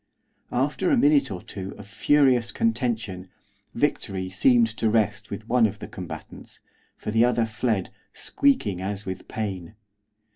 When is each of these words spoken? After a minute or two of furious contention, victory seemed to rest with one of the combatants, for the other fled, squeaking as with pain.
After 0.55 0.89
a 0.89 0.97
minute 0.97 1.29
or 1.29 1.43
two 1.43 1.75
of 1.77 1.85
furious 1.85 2.51
contention, 2.51 3.27
victory 3.75 4.31
seemed 4.31 4.65
to 4.77 4.89
rest 4.89 5.29
with 5.29 5.47
one 5.47 5.67
of 5.67 5.77
the 5.77 5.87
combatants, 5.87 6.59
for 6.95 7.11
the 7.11 7.23
other 7.23 7.45
fled, 7.45 7.91
squeaking 8.11 8.81
as 8.81 9.05
with 9.05 9.27
pain. 9.27 9.75